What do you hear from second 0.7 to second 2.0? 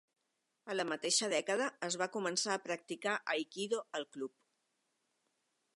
A la mateixa dècada es